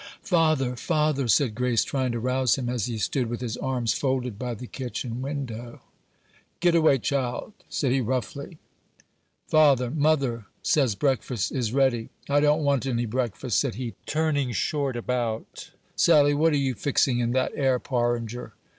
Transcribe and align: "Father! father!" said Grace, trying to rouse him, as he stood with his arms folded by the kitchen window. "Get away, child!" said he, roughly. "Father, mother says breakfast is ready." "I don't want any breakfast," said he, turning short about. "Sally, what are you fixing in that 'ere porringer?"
"Father! 0.23 0.75
father!" 0.75 1.27
said 1.27 1.53
Grace, 1.53 1.83
trying 1.83 2.11
to 2.11 2.19
rouse 2.19 2.55
him, 2.57 2.67
as 2.69 2.85
he 2.87 2.97
stood 2.97 3.27
with 3.29 3.39
his 3.39 3.55
arms 3.55 3.93
folded 3.93 4.39
by 4.39 4.55
the 4.55 4.65
kitchen 4.65 5.21
window. 5.21 5.81
"Get 6.59 6.73
away, 6.73 6.97
child!" 6.97 7.53
said 7.69 7.91
he, 7.91 8.01
roughly. 8.01 8.57
"Father, 9.47 9.91
mother 9.91 10.47
says 10.63 10.95
breakfast 10.95 11.51
is 11.51 11.71
ready." 11.71 12.09
"I 12.27 12.39
don't 12.39 12.63
want 12.63 12.87
any 12.87 13.05
breakfast," 13.05 13.59
said 13.59 13.75
he, 13.75 13.93
turning 14.07 14.53
short 14.53 14.97
about. 14.97 15.69
"Sally, 15.95 16.33
what 16.33 16.53
are 16.53 16.57
you 16.57 16.73
fixing 16.73 17.19
in 17.19 17.29
that 17.33 17.51
'ere 17.55 17.77
porringer?" 17.77 18.53